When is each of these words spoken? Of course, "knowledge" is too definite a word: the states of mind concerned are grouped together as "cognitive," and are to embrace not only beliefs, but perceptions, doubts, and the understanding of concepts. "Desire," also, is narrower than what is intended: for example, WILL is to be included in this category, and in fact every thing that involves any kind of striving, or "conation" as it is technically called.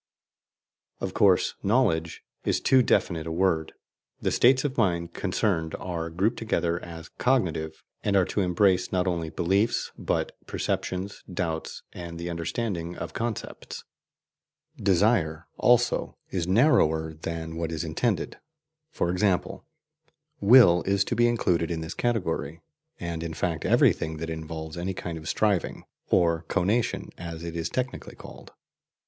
Of 0.99 1.13
course, 1.13 1.53
"knowledge" 1.61 2.23
is 2.43 2.59
too 2.59 2.81
definite 2.81 3.27
a 3.27 3.31
word: 3.31 3.73
the 4.19 4.31
states 4.31 4.63
of 4.65 4.75
mind 4.75 5.13
concerned 5.13 5.75
are 5.77 6.09
grouped 6.09 6.37
together 6.39 6.83
as 6.83 7.09
"cognitive," 7.19 7.83
and 8.03 8.15
are 8.15 8.25
to 8.25 8.41
embrace 8.41 8.91
not 8.91 9.05
only 9.05 9.29
beliefs, 9.29 9.91
but 9.99 10.31
perceptions, 10.47 11.21
doubts, 11.31 11.83
and 11.93 12.17
the 12.17 12.31
understanding 12.31 12.95
of 12.97 13.13
concepts. 13.13 13.83
"Desire," 14.75 15.45
also, 15.59 16.17
is 16.31 16.47
narrower 16.47 17.13
than 17.13 17.55
what 17.55 17.71
is 17.71 17.83
intended: 17.83 18.39
for 18.89 19.11
example, 19.11 19.65
WILL 20.39 20.81
is 20.87 21.03
to 21.03 21.15
be 21.15 21.27
included 21.27 21.69
in 21.69 21.81
this 21.81 21.93
category, 21.93 22.59
and 22.99 23.21
in 23.21 23.35
fact 23.35 23.65
every 23.67 23.93
thing 23.93 24.17
that 24.17 24.31
involves 24.31 24.79
any 24.79 24.95
kind 24.95 25.19
of 25.19 25.29
striving, 25.29 25.83
or 26.09 26.43
"conation" 26.49 27.11
as 27.19 27.43
it 27.43 27.55
is 27.55 27.69
technically 27.69 28.15
called. 28.15 28.51